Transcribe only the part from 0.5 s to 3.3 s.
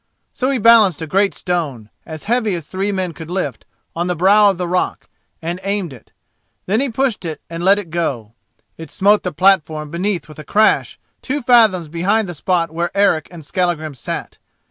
balanced a great stone, as heavy as three men could